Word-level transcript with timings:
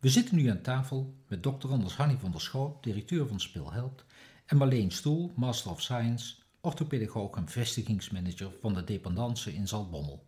We 0.00 0.08
zitten 0.08 0.36
nu 0.36 0.46
aan 0.46 0.62
tafel 0.62 1.14
met 1.26 1.42
dokter 1.42 1.70
Anders 1.70 1.96
Hanny 1.96 2.16
van 2.18 2.30
der 2.30 2.40
Schoot, 2.40 2.82
directeur 2.82 3.26
van 3.26 3.40
Speelheld, 3.40 4.04
en 4.46 4.56
Marleen 4.56 4.90
Stoel, 4.90 5.32
Master 5.36 5.70
of 5.70 5.82
Science, 5.82 6.34
orthopedagoog 6.60 7.36
en 7.36 7.48
vestigingsmanager 7.48 8.50
van 8.60 8.74
de 8.74 8.84
dependance 8.84 9.54
in 9.54 9.68
Zaltbommel. 9.68 10.24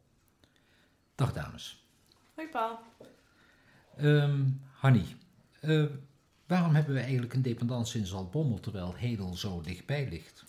Dag 1.15 1.33
dames. 1.33 1.85
Hoi 2.35 2.49
Paul. 2.49 2.79
Um, 4.01 4.61
Hanny, 4.73 5.05
uh, 5.63 5.85
waarom 6.47 6.75
hebben 6.75 6.95
we 6.95 7.01
eigenlijk 7.01 7.33
een 7.35 7.43
dependance 7.43 7.99
in 7.99 8.07
Zaltbommel 8.07 8.61
terwijl 8.61 8.95
Hedel 8.95 9.35
zo 9.37 9.61
dichtbij 9.61 10.09
ligt? 10.09 10.45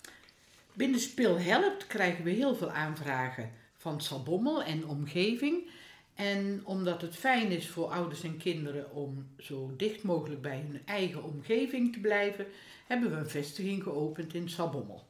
Binnen 0.72 1.00
Speelhelpt 1.00 1.86
krijgen 1.86 2.24
we 2.24 2.30
heel 2.30 2.56
veel 2.56 2.70
aanvragen 2.70 3.50
van 3.76 4.00
Zaltbommel 4.00 4.62
en 4.62 4.86
omgeving 4.86 5.68
en 6.14 6.60
omdat 6.64 7.00
het 7.00 7.16
fijn 7.16 7.50
is 7.50 7.68
voor 7.68 7.90
ouders 7.90 8.22
en 8.22 8.36
kinderen 8.36 8.92
om 8.92 9.26
zo 9.38 9.74
dicht 9.76 10.02
mogelijk 10.02 10.42
bij 10.42 10.64
hun 10.68 10.80
eigen 10.84 11.22
omgeving 11.22 11.92
te 11.92 12.00
blijven, 12.00 12.46
hebben 12.86 13.10
we 13.10 13.16
een 13.16 13.28
vestiging 13.28 13.82
geopend 13.82 14.34
in 14.34 14.48
Sabommel. 14.48 15.06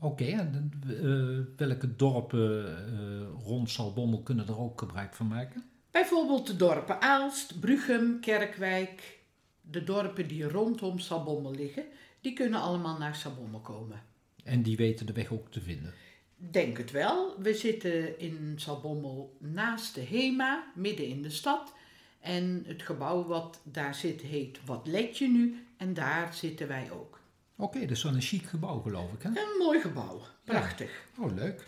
Oké, 0.00 0.24
en 0.24 0.70
uh, 0.86 1.38
welke 1.56 1.96
dorpen 1.96 2.64
uh, 2.92 3.44
rond 3.44 3.70
Salbommel 3.70 4.22
kunnen 4.22 4.46
er 4.48 4.58
ook 4.58 4.78
gebruik 4.78 5.14
van 5.14 5.26
maken? 5.26 5.64
Bijvoorbeeld 5.90 6.46
de 6.46 6.56
dorpen 6.56 7.00
Aalst, 7.00 7.60
Bruchem, 7.60 8.20
Kerkwijk. 8.20 9.18
De 9.60 9.84
dorpen 9.84 10.28
die 10.28 10.48
rondom 10.48 10.98
Salbommel 10.98 11.54
liggen, 11.54 11.84
die 12.20 12.32
kunnen 12.32 12.60
allemaal 12.60 12.98
naar 12.98 13.14
Salbommel 13.14 13.60
komen. 13.60 14.02
En 14.44 14.62
die 14.62 14.76
weten 14.76 15.06
de 15.06 15.12
weg 15.12 15.32
ook 15.32 15.50
te 15.50 15.60
vinden? 15.60 15.94
Denk 16.40 16.76
het 16.76 16.90
wel. 16.90 17.34
We 17.42 17.54
zitten 17.54 18.18
in 18.18 18.54
Zalbommel 18.56 19.36
naast 19.38 19.94
de 19.94 20.00
HEMA, 20.00 20.64
midden 20.74 21.06
in 21.06 21.22
de 21.22 21.30
stad. 21.30 21.72
En 22.20 22.64
het 22.66 22.82
gebouw 22.82 23.26
wat 23.26 23.60
daar 23.62 23.94
zit 23.94 24.20
heet 24.20 24.58
Wat 24.64 24.86
let 24.86 25.18
je 25.18 25.28
nu? 25.28 25.66
En 25.76 25.94
daar 25.94 26.34
zitten 26.34 26.68
wij 26.68 26.90
ook. 26.90 27.20
Oké, 27.56 27.86
dus 27.86 28.00
zo'n 28.00 28.20
chic 28.20 28.44
gebouw 28.44 28.80
geloof 28.80 29.12
ik 29.12 29.22
hè? 29.22 29.28
Een 29.28 29.58
mooi 29.58 29.80
gebouw. 29.80 30.20
Prachtig. 30.44 31.04
Oh, 31.18 31.34
leuk. 31.34 31.64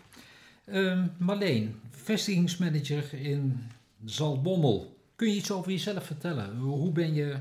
Uh, 0.66 1.04
Marleen, 1.18 1.80
vestigingsmanager 1.90 3.14
in 3.14 3.70
Zalbommel. 4.04 4.96
Kun 5.16 5.28
je 5.28 5.34
iets 5.34 5.50
over 5.50 5.70
jezelf 5.70 6.06
vertellen? 6.06 6.58
Hoe 6.58 6.92
ben 6.92 7.14
je 7.14 7.38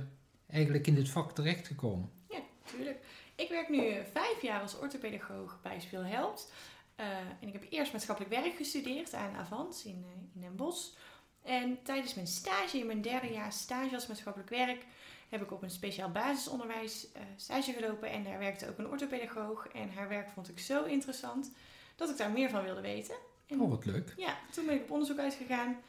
eigenlijk 0.48 0.88
in 0.88 0.96
dit 0.96 1.10
vak 1.10 1.32
terechtgekomen? 1.32 2.10
Ja, 2.30 2.40
natuurlijk. 2.66 2.98
Ik 3.36 3.50
werk 3.50 3.70
nu 3.70 3.94
vijf 4.12 4.42
jaar 4.42 4.62
als 4.62 4.80
orthopedagoog 4.80 5.60
bij 5.62 5.80
Speelhelpt. 5.80 6.52
Uh, 7.00 7.06
en 7.42 7.48
ik 7.48 7.54
heb 7.54 7.66
eerst 7.70 7.92
maatschappelijk 7.92 8.34
werk 8.34 8.56
gestudeerd 8.56 9.14
aan 9.14 9.36
Avans 9.36 9.86
in, 9.86 10.06
uh, 10.06 10.12
in 10.34 10.42
Den 10.42 10.56
Bosch. 10.56 10.94
En 11.42 11.80
tijdens 11.84 12.14
mijn 12.16 12.28
stage, 12.28 12.78
in 12.78 12.86
mijn 12.86 13.02
derde 13.02 13.32
jaar 13.32 13.52
stage 13.52 13.96
als 13.96 14.08
maatschappelijk 14.08 14.50
werk, 14.50 14.86
heb 15.30 15.42
ik 15.42 15.52
op 15.52 15.64
een 15.64 15.70
speciaal 15.70 16.12
basisonderwijs 16.12 17.08
uh, 17.16 17.22
stage 17.36 17.74
gelopen. 17.74 18.10
En 18.10 18.24
daar 18.24 18.40
werkte 18.40 18.70
ook 18.70 18.78
een 18.78 18.90
orthopedagoog. 18.90 19.68
En 19.68 19.92
haar 19.92 20.08
werk 20.08 20.30
vond 20.30 20.50
ik 20.50 20.60
zo 20.60 20.84
interessant 20.84 21.52
dat 21.96 22.10
ik 22.10 22.18
daar 22.18 22.32
meer 22.32 22.50
van 22.50 22.64
wilde 22.64 22.82
weten. 22.82 23.16
En, 23.48 23.62
oh, 23.62 23.70
wat 23.70 23.86
leuk. 23.86 24.14
Ja, 24.18 24.38
toen 24.52 24.66
ben 24.66 24.76
ik 24.76 24.82
op 24.82 24.92
onderzoek 24.92 25.20
uitgegaan. 25.20 25.82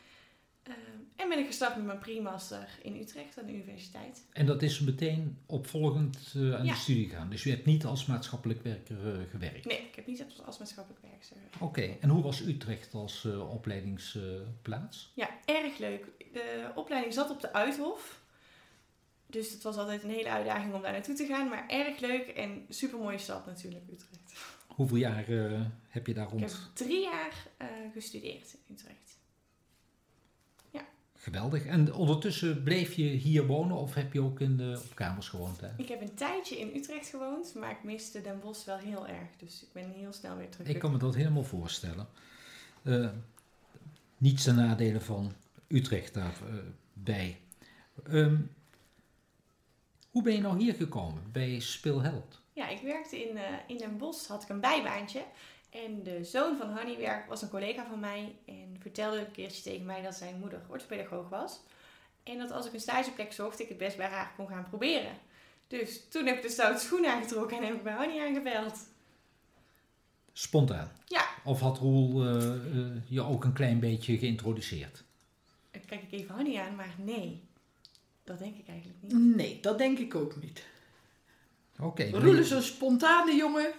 Uh, 0.68 0.74
en 1.16 1.28
ben 1.28 1.38
ik 1.38 1.46
gestart 1.46 1.76
met 1.76 1.84
mijn 1.84 1.98
pre-master 1.98 2.68
in 2.82 2.96
Utrecht 2.96 3.38
aan 3.38 3.46
de 3.46 3.52
universiteit. 3.52 4.24
En 4.32 4.46
dat 4.46 4.62
is 4.62 4.80
meteen 4.80 5.38
opvolgend 5.46 6.32
uh, 6.36 6.54
aan 6.54 6.64
ja. 6.64 6.72
de 6.72 6.78
studie 6.78 7.08
gegaan. 7.08 7.30
Dus 7.30 7.44
u 7.44 7.50
hebt 7.50 7.66
niet 7.66 7.84
als 7.84 8.06
maatschappelijk 8.06 8.62
werker 8.62 9.16
uh, 9.16 9.30
gewerkt? 9.30 9.64
Nee, 9.64 9.78
ik 9.78 9.94
heb 9.94 10.06
niet 10.06 10.24
als 10.44 10.58
maatschappelijk 10.58 11.02
werker 11.02 11.26
gewerkt. 11.26 11.60
Oké, 11.60 11.96
en 12.00 12.08
hoe 12.08 12.22
was 12.22 12.40
Utrecht 12.40 12.94
als 12.94 13.24
opleidingsplaats? 13.24 15.12
ja, 15.14 15.30
erg 15.44 15.78
leuk. 15.78 16.06
De 16.32 16.70
opleiding 16.74 17.14
zat 17.14 17.30
op 17.30 17.40
de 17.40 17.52
Uithof. 17.52 18.22
Dus 19.26 19.52
het 19.52 19.62
was 19.62 19.76
altijd 19.76 20.02
een 20.02 20.10
hele 20.10 20.30
uitdaging 20.30 20.74
om 20.74 20.82
daar 20.82 20.92
naartoe 20.92 21.14
te 21.14 21.26
gaan. 21.26 21.48
Maar 21.48 21.68
erg 21.68 22.00
leuk 22.00 22.26
en 22.26 22.66
super 22.68 22.98
mooie 22.98 23.18
stad 23.18 23.46
natuurlijk, 23.46 23.84
Utrecht. 23.92 24.32
Hoeveel 24.66 24.96
jaar 24.96 25.24
heb 25.88 26.06
je 26.06 26.14
daar 26.14 26.28
rond? 26.28 26.42
Ik 26.42 26.48
heb 26.48 26.58
drie 26.74 27.02
jaar 27.02 27.46
gestudeerd 27.92 28.56
in 28.66 28.74
Utrecht. 28.74 29.18
Geweldig. 31.22 31.66
En 31.66 31.94
ondertussen 31.94 32.62
bleef 32.62 32.92
je 32.92 33.02
hier 33.02 33.46
wonen 33.46 33.76
of 33.76 33.94
heb 33.94 34.12
je 34.12 34.20
ook 34.20 34.40
in 34.40 34.56
de, 34.56 34.80
op 34.84 34.94
kamers 34.94 35.28
gewoond? 35.28 35.60
Hè? 35.60 35.68
Ik 35.76 35.88
heb 35.88 36.00
een 36.00 36.14
tijdje 36.14 36.58
in 36.58 36.76
Utrecht 36.76 37.08
gewoond, 37.08 37.54
maar 37.54 37.70
ik 37.70 37.82
miste 37.82 38.20
Den 38.20 38.40
Bosch 38.40 38.64
wel 38.66 38.76
heel 38.76 39.08
erg. 39.08 39.28
Dus 39.36 39.62
ik 39.62 39.68
ben 39.72 39.90
heel 39.90 40.12
snel 40.12 40.36
weer 40.36 40.48
terug. 40.48 40.66
Ik 40.66 40.78
kan 40.78 40.92
me 40.92 40.98
dat 40.98 41.14
helemaal 41.14 41.44
voorstellen. 41.44 42.08
Uh, 42.82 43.08
niets 44.16 44.44
ten 44.44 44.54
nadele 44.54 45.00
van 45.00 45.32
Utrecht 45.68 46.14
daarbij. 46.14 47.40
Uh, 48.08 48.14
um, 48.14 48.50
hoe 50.10 50.22
ben 50.22 50.32
je 50.32 50.40
nou 50.40 50.58
hier 50.58 50.74
gekomen 50.74 51.22
bij 51.32 51.60
Speelheld? 51.60 52.40
Ja, 52.52 52.68
ik 52.68 52.80
werkte 52.80 53.28
in, 53.28 53.36
uh, 53.36 53.42
in 53.66 53.76
Den 53.76 53.96
Bosch, 53.96 54.28
had 54.28 54.42
ik 54.42 54.48
een 54.48 54.60
bijbaantje. 54.60 55.24
En 55.70 56.02
de 56.02 56.24
zoon 56.24 56.56
van 56.56 56.78
Honeywerk 56.78 57.28
was 57.28 57.42
een 57.42 57.48
collega 57.48 57.86
van 57.86 58.00
mij 58.00 58.36
en 58.46 58.76
vertelde 58.80 59.18
een 59.18 59.30
keertje 59.30 59.62
tegen 59.62 59.86
mij 59.86 60.02
dat 60.02 60.14
zijn 60.14 60.38
moeder 60.38 60.60
orthopedagoog 60.68 61.28
was. 61.28 61.60
En 62.22 62.38
dat 62.38 62.50
als 62.50 62.66
ik 62.66 62.72
een 62.72 62.80
stageplek 62.80 63.32
zocht, 63.32 63.60
ik 63.60 63.68
het 63.68 63.78
best 63.78 63.96
bij 63.96 64.06
haar 64.06 64.32
kon 64.36 64.48
gaan 64.48 64.68
proberen. 64.68 65.12
Dus 65.66 66.08
toen 66.08 66.26
heb 66.26 66.36
ik 66.36 66.42
de 66.42 66.48
stoute 66.48 66.80
schoen 66.80 67.06
aangetrokken 67.06 67.56
en 67.56 67.64
heb 67.64 67.74
ik 67.74 67.82
bij 67.82 67.94
Honey 67.94 68.26
aangebeld. 68.26 68.78
Spontaan? 70.32 70.92
Ja. 71.04 71.24
Of 71.44 71.60
had 71.60 71.78
Roel 71.78 72.26
uh, 72.26 72.74
uh, 72.74 72.96
je 73.06 73.22
ook 73.22 73.44
een 73.44 73.52
klein 73.52 73.80
beetje 73.80 74.18
geïntroduceerd? 74.18 75.04
Ik 75.70 75.82
kijk 75.86 76.02
ik 76.02 76.12
even 76.12 76.34
Honey 76.34 76.60
aan, 76.60 76.74
maar 76.74 76.94
nee. 76.98 77.48
Dat 78.24 78.38
denk 78.38 78.56
ik 78.56 78.68
eigenlijk 78.68 78.98
niet. 79.02 79.36
Nee, 79.36 79.60
dat 79.60 79.78
denk 79.78 79.98
ik 79.98 80.14
ook 80.14 80.42
niet. 80.42 80.64
Oké. 81.78 81.86
Okay, 81.86 82.10
Roel 82.10 82.38
is 82.38 82.50
een 82.50 82.62
spontane 82.62 83.34
jongen. 83.34 83.72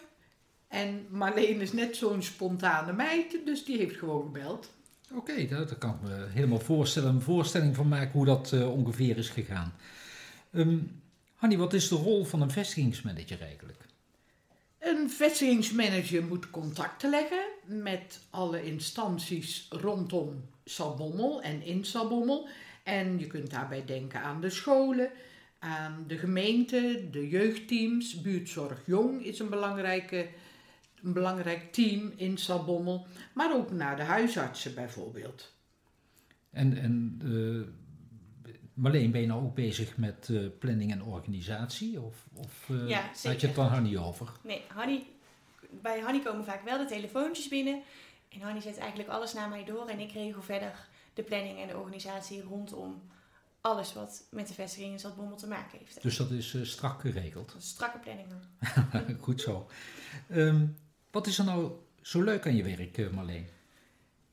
En 0.72 1.06
Marleen 1.10 1.62
is 1.62 1.74
net 1.74 1.96
zo'n 1.96 2.24
spontane 2.24 2.94
meid, 2.94 3.38
dus 3.46 3.66
die 3.66 3.78
heeft 3.78 3.98
gewoon 3.98 4.24
gebeld. 4.24 4.72
Oké, 5.12 5.32
okay, 5.32 5.48
daar 5.48 5.76
kan 5.76 5.90
ik 5.90 6.10
me 6.10 6.28
helemaal 6.30 6.60
voorstellen, 6.60 7.16
een 7.16 7.22
voorstelling 7.22 7.76
van 7.76 7.88
maken 7.88 8.12
hoe 8.12 8.26
dat 8.26 8.52
uh, 8.54 8.72
ongeveer 8.72 9.18
is 9.18 9.30
gegaan. 9.30 9.74
Um, 10.52 11.02
Hanny, 11.36 11.58
wat 11.58 11.74
is 11.74 11.88
de 11.88 11.96
rol 11.96 12.24
van 12.24 12.42
een 12.42 12.52
vestigingsmanager 12.52 13.42
eigenlijk? 13.42 13.86
Een 14.80 15.10
vestigingsmanager 15.10 16.24
moet 16.24 16.50
contacten 16.50 17.10
leggen 17.10 17.44
met 17.66 18.20
alle 18.30 18.64
instanties 18.64 19.68
rondom 19.70 20.46
Salbommel 20.66 21.42
en 21.42 21.62
in 21.62 21.86
Salbommel. 21.86 22.48
En 22.84 23.20
je 23.20 23.28
kunt 23.28 23.50
daarbij 23.50 23.86
denken 23.86 24.22
aan 24.22 24.42
de 24.42 24.50
scholen, 24.50 25.10
aan 25.60 26.04
de 26.08 26.18
gemeente, 26.18 27.08
de 27.12 27.30
jeugdteams. 27.30 28.22
Buurtzorg 28.22 28.82
Jong 28.86 29.26
is 29.26 29.40
een 29.40 29.50
belangrijke 29.50 30.28
een 31.04 31.14
belangrijk 31.14 31.74
team 31.74 32.14
in 32.16 32.38
Salbommel, 32.38 33.08
maar 33.34 33.56
ook 33.56 33.72
naar 33.72 33.96
de 33.96 34.04
huisartsen 34.04 34.76
bijvoorbeeld. 34.76 35.54
En, 36.50 36.78
en 36.78 37.20
uh, 37.24 37.68
Marleen, 38.74 39.12
ben 39.12 39.22
je 39.22 39.28
nou 39.28 39.44
ook 39.44 39.56
bezig 39.56 39.98
met 39.98 40.28
uh, 40.32 40.48
planning 40.60 40.92
en 40.92 41.04
organisatie? 41.04 42.02
Of, 42.02 42.28
of 42.34 42.70
uh, 42.70 42.90
ja, 42.90 43.02
had 43.24 43.42
je 43.42 43.48
het 43.48 43.56
dan 43.56 43.68
Hanny 43.68 43.98
over? 43.98 44.32
Nee, 44.44 44.62
Hanny, 44.68 45.06
bij 45.70 46.00
Hanny 46.00 46.22
komen 46.22 46.46
vaak 46.46 46.64
wel 46.64 46.78
de 46.78 46.86
telefoontjes 46.86 47.48
binnen. 47.48 47.82
En 48.30 48.42
Hanny 48.42 48.62
zet 48.62 48.78
eigenlijk 48.78 49.10
alles 49.10 49.34
naar 49.34 49.50
mij 49.50 49.66
door 49.66 49.88
en 49.88 50.00
ik 50.00 50.12
regel 50.12 50.42
verder 50.42 50.88
de 51.14 51.24
planning 51.24 51.60
en 51.60 51.68
de 51.68 51.78
organisatie 51.78 52.42
rondom 52.42 53.02
alles 53.62 53.94
wat 53.94 54.28
met 54.32 54.48
de 54.48 54.54
vestiging 54.54 54.92
in 54.92 55.00
Zaltbommel 55.00 55.38
te 55.38 55.48
maken 55.48 55.80
heeft. 55.80 56.02
Dus 56.02 56.18
dat 56.18 56.32
is 56.32 56.72
strak 56.72 57.02
geregeld? 57.02 57.56
Strakke 57.58 58.00
planningen. 58.00 58.42
Goed 59.26 59.42
zo. 59.42 59.70
Um, 60.32 60.78
wat 61.12 61.28
is 61.28 61.38
er 61.38 61.46
nou 61.46 61.72
zo 62.02 62.22
leuk 62.22 62.46
aan 62.46 62.56
je 62.56 62.64
werk, 62.64 63.12
Marleen? 63.12 63.48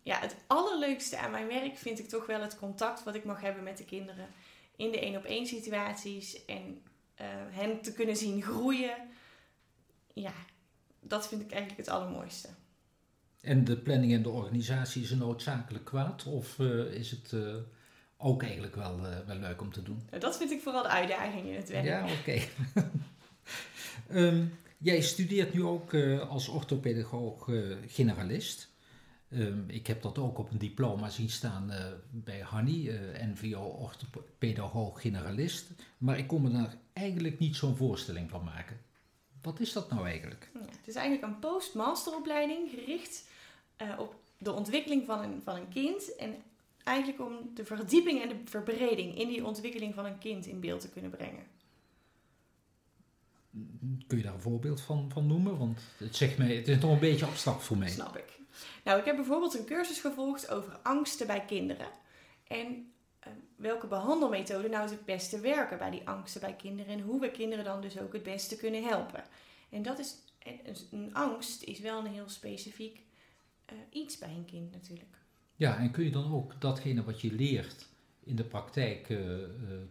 Ja, 0.03 0.19
het 0.19 0.37
allerleukste 0.47 1.19
aan 1.19 1.31
mijn 1.31 1.47
werk 1.47 1.77
vind 1.77 1.99
ik 1.99 2.09
toch 2.09 2.27
wel 2.27 2.41
het 2.41 2.59
contact 2.59 3.05
wat 3.05 3.15
ik 3.15 3.25
mag 3.25 3.41
hebben 3.41 3.63
met 3.63 3.79
de 3.79 3.85
kinderen. 3.85 4.27
In 4.77 4.91
de 4.91 5.01
één-op-één 5.01 5.47
situaties 5.47 6.45
en 6.45 6.83
uh, 7.21 7.27
hen 7.51 7.81
te 7.81 7.93
kunnen 7.93 8.17
zien 8.17 8.43
groeien. 8.43 8.97
Ja, 10.13 10.33
dat 11.01 11.29
vind 11.29 11.41
ik 11.41 11.51
eigenlijk 11.51 11.81
het 11.87 11.97
allermooiste. 11.97 12.49
En 13.41 13.65
de 13.65 13.77
planning 13.77 14.13
en 14.13 14.23
de 14.23 14.31
organisatie 14.31 15.03
is 15.03 15.11
een 15.11 15.19
noodzakelijk 15.19 15.85
kwaad? 15.85 16.25
Of 16.25 16.59
uh, 16.59 16.93
is 16.93 17.11
het 17.11 17.33
uh, 17.33 17.55
ook 18.17 18.43
eigenlijk 18.43 18.75
wel, 18.75 19.01
wel 19.27 19.37
leuk 19.37 19.61
om 19.61 19.73
te 19.73 19.83
doen? 19.83 20.09
Dat 20.19 20.37
vind 20.37 20.51
ik 20.51 20.61
vooral 20.63 20.83
de 20.83 20.89
uitdaging 20.89 21.47
in 21.47 21.55
het 21.55 21.69
werk. 21.69 21.85
Ja, 21.85 22.03
oké. 22.03 22.13
Okay. 22.21 22.49
um, 24.27 24.59
Jij 24.79 25.01
studeert 25.01 25.55
nu 25.55 25.63
ook 25.65 25.93
uh, 25.93 26.31
als 26.31 26.49
orthopedagoog 26.49 27.47
uh, 27.47 27.77
generalist. 27.87 28.71
Um, 29.31 29.65
ik 29.69 29.87
heb 29.87 30.03
dat 30.03 30.19
ook 30.19 30.39
op 30.39 30.51
een 30.51 30.59
diploma 30.59 31.09
zien 31.09 31.31
staan 31.31 31.71
uh, 31.71 31.85
bij 32.11 32.41
Hanny, 32.41 33.01
NVO 33.21 33.61
orthopedagoog 33.61 35.01
generalist. 35.01 35.71
Maar 35.99 36.19
ik 36.19 36.27
kon 36.27 36.43
me 36.43 36.51
daar 36.51 36.77
eigenlijk 36.93 37.39
niet 37.39 37.57
zo'n 37.57 37.77
voorstelling 37.77 38.31
van 38.31 38.45
maken. 38.45 38.81
Wat 39.43 39.61
is 39.61 39.73
dat 39.73 39.91
nou 39.91 40.07
eigenlijk? 40.07 40.51
Het 40.53 40.89
is 40.89 40.95
eigenlijk 40.95 41.27
een 41.27 41.39
postmasteropleiding 41.39 42.71
gericht 42.71 43.29
op 43.99 44.15
de 44.39 44.53
ontwikkeling 44.53 45.07
van 45.07 45.23
een, 45.23 45.41
van 45.43 45.57
een 45.57 45.69
kind. 45.69 46.17
En 46.17 46.35
eigenlijk 46.85 47.21
om 47.21 47.51
de 47.55 47.65
verdieping 47.65 48.23
en 48.23 48.29
de 48.29 48.41
verbreding 48.45 49.19
in 49.19 49.29
die 49.29 49.45
ontwikkeling 49.45 49.95
van 49.95 50.05
een 50.05 50.19
kind 50.19 50.47
in 50.47 50.61
beeld 50.61 50.81
te 50.81 50.91
kunnen 50.91 51.11
brengen. 51.11 51.47
Kun 54.07 54.17
je 54.17 54.25
daar 54.25 54.35
een 54.35 54.41
voorbeeld 54.41 54.81
van, 54.81 55.11
van 55.13 55.27
noemen? 55.27 55.59
Want 55.59 55.81
het, 55.97 56.17
zegt 56.17 56.39
mij, 56.39 56.57
het 56.57 56.69
is 56.69 56.81
toch 56.81 56.91
een 56.91 56.99
beetje 56.99 57.27
abstract 57.27 57.63
voor 57.63 57.77
mij. 57.77 57.89
Snap 57.89 58.17
ik. 58.17 58.39
Nou, 58.85 58.99
ik 58.99 59.05
heb 59.05 59.17
bijvoorbeeld 59.17 59.59
een 59.59 59.65
cursus 59.65 60.01
gevolgd 60.01 60.51
over 60.51 60.79
angsten 60.83 61.27
bij 61.27 61.45
kinderen. 61.45 61.89
En 62.47 62.93
eh, 63.19 63.33
welke 63.57 63.87
behandelmethoden 63.87 64.71
nou 64.71 64.91
het 64.91 65.05
beste 65.05 65.41
werken 65.41 65.79
bij 65.79 65.91
die 65.91 66.09
angsten 66.09 66.41
bij 66.41 66.55
kinderen. 66.55 66.93
En 66.93 67.01
hoe 67.01 67.21
we 67.21 67.31
kinderen 67.31 67.65
dan 67.65 67.81
dus 67.81 67.99
ook 67.99 68.13
het 68.13 68.23
beste 68.23 68.57
kunnen 68.57 68.85
helpen. 68.85 69.25
En 69.71 69.83
dat 69.83 69.99
is, 69.99 70.15
een 70.91 71.15
angst 71.15 71.63
is 71.63 71.81
wel 71.81 71.99
een 71.99 72.13
heel 72.13 72.29
specifiek 72.29 73.07
uh, 73.73 73.79
iets 73.91 74.19
bij 74.19 74.29
een 74.29 74.45
kind 74.45 74.73
natuurlijk. 74.73 75.17
Ja, 75.57 75.79
en 75.79 75.91
kun 75.91 76.05
je 76.05 76.11
dan 76.11 76.33
ook 76.33 76.61
datgene 76.61 77.05
wat 77.05 77.21
je 77.21 77.33
leert 77.33 77.87
in 78.29 78.37
de 78.37 78.45
praktijk 78.45 79.09
uh, 79.09 79.19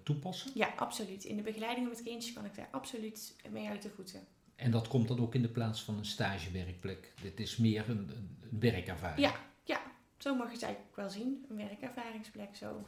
toepassen? 0.04 0.52
Ja, 0.54 0.74
absoluut. 0.76 1.24
In 1.24 1.36
de 1.36 1.42
begeleiding 1.42 1.90
met 1.90 2.04
kindjes 2.04 2.34
kan 2.34 2.46
ik 2.46 2.56
daar 2.56 2.68
absoluut 2.72 3.36
mee 3.52 3.68
uit 3.68 3.82
de 3.82 3.90
voeten. 3.90 4.28
En 4.56 4.72
dat 4.72 4.88
komt 4.88 5.08
dan 5.08 5.20
ook 5.20 5.36
in 5.36 5.42
de 5.42 5.50
plaats 5.50 5.84
van 5.84 5.98
een 5.98 6.06
stagewerkplek? 6.06 7.14
Dit 7.22 7.40
is 7.40 7.58
meer 7.58 7.90
een, 7.90 8.10
een 8.50 8.60
werkervaring? 8.60 9.28
Ja, 9.28 9.36
ja, 9.64 9.82
zo 10.18 10.36
mag 10.36 10.48
je 10.48 10.54
het 10.54 10.64
eigenlijk 10.64 10.96
wel 10.96 11.10
zien. 11.10 11.46
Een 11.50 11.56
werkervaringsplek 11.56 12.56
zo. 12.56 12.86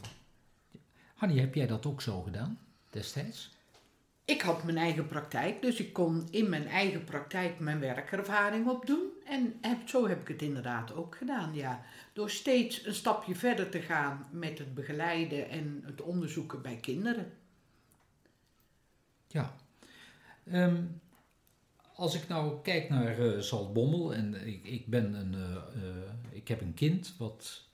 Hanny, 1.15 1.39
heb 1.39 1.55
jij 1.55 1.67
dat 1.67 1.85
ook 1.85 2.01
zo 2.01 2.21
gedaan 2.21 2.59
destijds? 2.89 3.51
Ik 4.29 4.41
had 4.41 4.63
mijn 4.63 4.77
eigen 4.77 5.07
praktijk, 5.07 5.61
dus 5.61 5.79
ik 5.79 5.93
kon 5.93 6.27
in 6.31 6.49
mijn 6.49 6.67
eigen 6.67 7.03
praktijk 7.03 7.59
mijn 7.59 7.79
werkervaring 7.79 8.67
opdoen. 8.67 9.07
En 9.25 9.61
zo 9.85 10.07
heb 10.07 10.21
ik 10.21 10.27
het 10.27 10.41
inderdaad 10.41 10.93
ook 10.93 11.15
gedaan, 11.15 11.53
ja. 11.53 11.81
Door 12.13 12.29
steeds 12.29 12.85
een 12.85 12.93
stapje 12.93 13.35
verder 13.35 13.69
te 13.69 13.81
gaan 13.81 14.27
met 14.31 14.57
het 14.57 14.73
begeleiden 14.73 15.49
en 15.49 15.81
het 15.85 16.01
onderzoeken 16.01 16.61
bij 16.61 16.75
kinderen. 16.75 17.33
Ja. 19.27 19.55
Ehm, 20.51 20.83
als 21.95 22.15
ik 22.15 22.27
nou 22.27 22.61
kijk 22.61 22.89
naar 22.89 23.19
uh, 23.19 24.17
en 24.17 24.47
ik, 24.47 24.65
ik, 24.65 24.87
ben 24.87 25.13
een, 25.13 25.33
uh, 25.33 25.83
uh, 25.83 26.11
ik 26.29 26.47
heb 26.47 26.61
een 26.61 26.73
kind 26.73 27.15
wat 27.17 27.67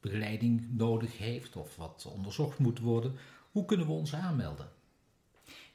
begeleiding 0.00 0.66
nodig 0.76 1.18
heeft 1.18 1.56
of 1.56 1.76
wat 1.76 2.10
onderzocht 2.14 2.58
moet 2.58 2.78
worden, 2.78 3.16
hoe 3.50 3.64
kunnen 3.64 3.86
we 3.86 3.92
ons 3.92 4.14
aanmelden? 4.14 4.78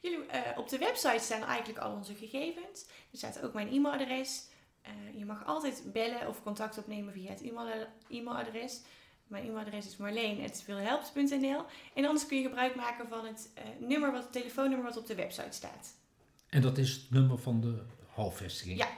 Jullie, 0.05 0.25
op 0.57 0.69
de 0.69 0.77
website 0.77 1.23
staan 1.23 1.43
eigenlijk 1.43 1.79
al 1.79 1.91
onze 1.91 2.13
gegevens. 2.13 2.85
Er 3.11 3.17
staat 3.17 3.41
ook 3.41 3.53
mijn 3.53 3.71
e-mailadres. 3.71 4.43
je 5.17 5.25
mag 5.25 5.45
altijd 5.45 5.83
bellen 5.93 6.27
of 6.27 6.43
contact 6.43 6.77
opnemen 6.77 7.13
via 7.13 7.29
het 7.29 7.41
e-mailadres. 8.09 8.81
Mijn 9.27 9.45
e-mailadres 9.45 9.85
is 9.85 9.97
marleen.wilhelpt.nl 9.97 11.63
En 11.93 12.05
anders 12.05 12.25
kun 12.25 12.37
je 12.37 12.43
gebruik 12.43 12.75
maken 12.75 13.07
van 13.07 13.25
het 13.25 13.49
nummer 13.79 14.11
wat, 14.11 14.23
het 14.23 14.31
telefoonnummer 14.31 14.85
wat 14.85 14.97
op 14.97 15.07
de 15.07 15.15
website 15.15 15.51
staat. 15.55 15.95
En 16.49 16.61
dat 16.61 16.77
is 16.77 16.91
het 16.91 17.11
nummer 17.11 17.37
van 17.37 17.61
de 17.61 17.83
halfvestiging? 18.13 18.77
Ja. 18.77 18.89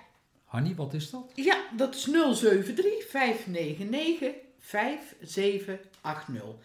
Hanny, 0.45 0.75
wat 0.75 0.93
is 0.93 1.09
dat? 1.09 1.31
Ja, 1.35 1.63
dat 1.75 1.95
is 1.95 2.03
073 2.03 3.07
599 3.09 4.33
5780. 4.57 6.55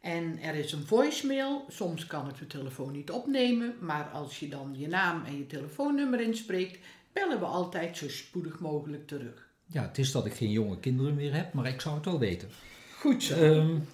En 0.00 0.38
er 0.38 0.54
is 0.54 0.72
een 0.72 0.86
voicemail. 0.86 1.64
Soms 1.68 2.06
kan 2.06 2.28
ik 2.28 2.38
de 2.38 2.46
telefoon 2.46 2.92
niet 2.92 3.10
opnemen, 3.10 3.74
maar 3.80 4.04
als 4.04 4.38
je 4.38 4.48
dan 4.48 4.74
je 4.78 4.88
naam 4.88 5.24
en 5.24 5.36
je 5.36 5.46
telefoonnummer 5.46 6.20
inspreekt, 6.20 6.78
bellen 7.12 7.38
we 7.38 7.44
altijd 7.44 7.96
zo 7.96 8.08
spoedig 8.08 8.58
mogelijk 8.58 9.06
terug. 9.06 9.48
Ja, 9.66 9.82
het 9.82 9.98
is 9.98 10.12
dat 10.12 10.26
ik 10.26 10.34
geen 10.34 10.50
jonge 10.50 10.78
kinderen 10.78 11.14
meer 11.14 11.34
heb, 11.34 11.52
maar 11.52 11.66
ik 11.66 11.80
zou 11.80 11.94
het 11.94 12.04
wel 12.04 12.18
weten. 12.18 12.48
Goed 12.98 13.22
zo. 13.22 13.44
Um, 13.44 13.86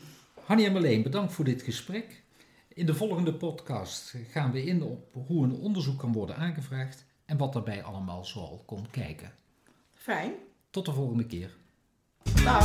Hanny 0.44 0.64
en 0.64 0.72
Marleen, 0.72 1.02
bedankt 1.02 1.32
voor 1.32 1.44
dit 1.44 1.62
gesprek. 1.62 2.22
In 2.68 2.86
de 2.86 2.94
volgende 2.94 3.34
podcast 3.34 4.14
gaan 4.30 4.52
we 4.52 4.64
in 4.64 4.82
op 4.82 5.14
hoe 5.26 5.44
een 5.44 5.52
onderzoek 5.52 5.98
kan 5.98 6.12
worden 6.12 6.36
aangevraagd 6.36 7.04
en 7.24 7.36
wat 7.36 7.52
daarbij 7.52 7.82
allemaal 7.82 8.24
zoal 8.24 8.62
komt 8.66 8.90
kijken. 8.90 9.32
Fijn. 9.94 10.32
Tot 10.70 10.84
de 10.84 10.92
volgende 10.92 11.26
keer. 11.26 11.56
딱. 12.44 12.64